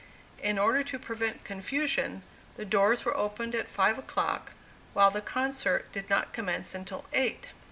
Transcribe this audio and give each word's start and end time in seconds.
In 0.41 0.57
order 0.57 0.81
to 0.83 0.97
prevent 0.97 1.43
confusion, 1.43 2.23
the 2.55 2.65
doors 2.65 3.05
were 3.05 3.15
opened 3.15 3.53
at 3.53 3.67
five 3.67 3.99
o'clock, 3.99 4.53
while 4.93 5.11
the 5.11 5.21
concert 5.21 5.91
did 5.91 6.09
not 6.09 6.33
commence 6.33 6.73
until 6.73 7.05
eight. 7.13 7.49